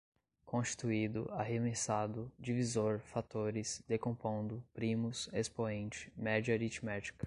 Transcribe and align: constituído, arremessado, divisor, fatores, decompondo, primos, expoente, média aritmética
constituído, 0.45 1.27
arremessado, 1.31 2.31
divisor, 2.39 2.99
fatores, 3.01 3.83
decompondo, 3.87 4.63
primos, 4.73 5.29
expoente, 5.31 6.11
média 6.17 6.55
aritmética 6.55 7.19